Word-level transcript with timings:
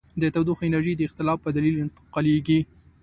د 0.21 0.23
تودوخې 0.33 0.63
انرژي 0.67 0.93
د 0.95 1.01
اختلاف 1.07 1.39
په 1.43 1.49
دلیل 1.57 1.75
انتقالیږي. 1.79 2.59